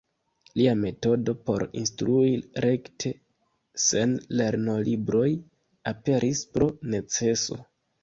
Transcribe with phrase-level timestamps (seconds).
[0.59, 2.31] Lia metodo por instrui
[2.67, 3.13] rekte,
[3.91, 5.25] sen lernolibroj,
[5.97, 7.65] aperis pro neceso.